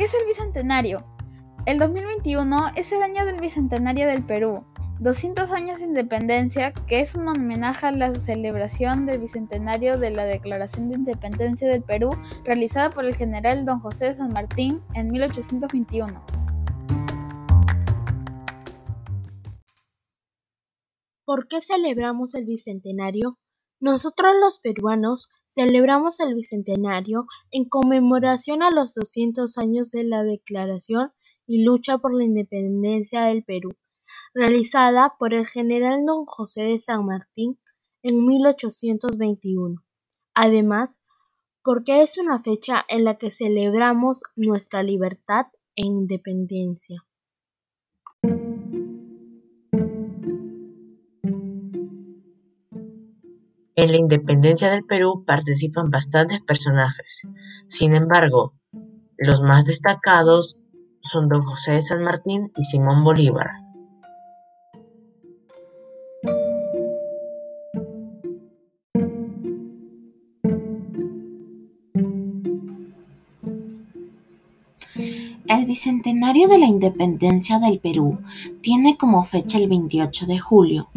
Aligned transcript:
¿Qué 0.00 0.06
es 0.06 0.14
el 0.14 0.24
Bicentenario? 0.26 1.04
El 1.66 1.78
2021 1.78 2.68
es 2.74 2.90
el 2.90 3.02
año 3.02 3.26
del 3.26 3.38
Bicentenario 3.38 4.06
del 4.06 4.24
Perú, 4.24 4.64
200 4.98 5.50
años 5.50 5.80
de 5.80 5.84
independencia, 5.84 6.72
que 6.72 7.00
es 7.00 7.14
un 7.14 7.28
homenaje 7.28 7.84
a 7.86 7.90
la 7.90 8.14
celebración 8.14 9.04
del 9.04 9.20
Bicentenario 9.20 9.98
de 9.98 10.08
la 10.08 10.24
Declaración 10.24 10.88
de 10.88 10.94
Independencia 10.94 11.68
del 11.68 11.82
Perú 11.82 12.16
realizada 12.46 12.88
por 12.88 13.04
el 13.04 13.14
general 13.14 13.66
Don 13.66 13.80
José 13.80 14.06
de 14.06 14.14
San 14.14 14.32
Martín 14.32 14.80
en 14.94 15.10
1821. 15.10 16.24
¿Por 21.26 21.46
qué 21.46 21.60
celebramos 21.60 22.34
el 22.34 22.46
Bicentenario? 22.46 23.36
Nosotros 23.80 24.32
los 24.38 24.58
peruanos 24.58 25.30
celebramos 25.48 26.20
el 26.20 26.34
Bicentenario 26.34 27.26
en 27.50 27.66
conmemoración 27.66 28.62
a 28.62 28.70
los 28.70 28.94
200 28.94 29.56
años 29.56 29.90
de 29.90 30.04
la 30.04 30.22
Declaración 30.22 31.12
y 31.46 31.64
lucha 31.64 31.96
por 31.96 32.14
la 32.14 32.24
independencia 32.24 33.22
del 33.22 33.42
Perú, 33.42 33.70
realizada 34.34 35.16
por 35.18 35.32
el 35.32 35.46
general 35.46 36.04
don 36.04 36.26
José 36.26 36.64
de 36.64 36.78
San 36.78 37.06
Martín 37.06 37.58
en 38.02 38.26
1821. 38.26 39.82
Además, 40.34 41.00
porque 41.64 42.02
es 42.02 42.18
una 42.18 42.38
fecha 42.38 42.84
en 42.88 43.04
la 43.04 43.16
que 43.16 43.30
celebramos 43.30 44.22
nuestra 44.36 44.82
libertad 44.82 45.46
e 45.74 45.86
independencia. 45.86 47.04
En 53.76 53.92
la 53.92 53.98
independencia 53.98 54.70
del 54.70 54.84
Perú 54.84 55.24
participan 55.24 55.90
bastantes 55.90 56.40
personajes. 56.40 57.28
Sin 57.68 57.94
embargo, 57.94 58.54
los 59.16 59.42
más 59.42 59.64
destacados 59.64 60.58
son 61.02 61.28
don 61.28 61.42
José 61.42 61.72
de 61.72 61.84
San 61.84 62.02
Martín 62.02 62.52
y 62.56 62.64
Simón 62.64 63.04
Bolívar. 63.04 63.48
El 75.46 75.66
Bicentenario 75.66 76.48
de 76.48 76.58
la 76.58 76.66
Independencia 76.66 77.58
del 77.58 77.80
Perú 77.80 78.18
tiene 78.62 78.96
como 78.96 79.24
fecha 79.24 79.58
el 79.58 79.68
28 79.68 80.26
de 80.26 80.38
julio. 80.38 80.88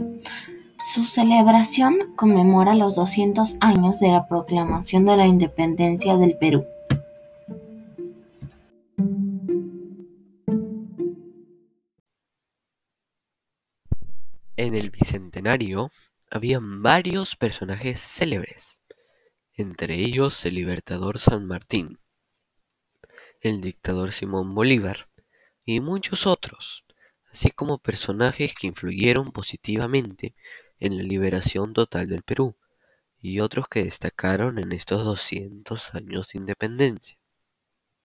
Su 0.80 1.04
celebración 1.06 2.14
conmemora 2.16 2.76
los 2.76 2.96
doscientos 2.96 3.58
años 3.62 4.00
de 4.00 4.10
la 4.10 4.28
proclamación 4.28 5.06
de 5.06 5.18
la 5.18 5.28
independencia 5.28 6.18
del 6.18 6.38
Perú. 6.38 6.66
En 14.56 14.76
el 14.76 14.92
Bicentenario 14.92 15.92
habían 16.30 16.82
varios 16.82 17.36
personajes 17.36 18.00
célebres, 18.00 18.82
entre 19.56 19.96
ellos 19.96 20.46
el 20.46 20.56
libertador 20.56 21.20
San 21.20 21.46
Martín, 21.46 22.00
el 23.42 23.62
dictador 23.62 24.14
Simón 24.14 24.54
Bolívar 24.56 25.10
y 25.66 25.80
muchos 25.80 26.28
otros, 26.28 26.86
así 27.32 27.50
como 27.52 27.78
personajes 27.78 28.54
que 28.54 28.68
influyeron 28.68 29.32
positivamente 29.32 30.36
en 30.84 30.98
la 30.98 31.04
liberación 31.04 31.74
total 31.74 32.08
del 32.08 32.24
Perú, 32.24 32.56
y 33.22 33.40
otros 33.40 33.68
que 33.70 33.86
destacaron 33.86 34.60
en 34.60 34.74
estos 34.74 35.06
doscientos 35.06 35.96
años 35.96 36.30
de 36.34 36.40
independencia. 36.40 37.18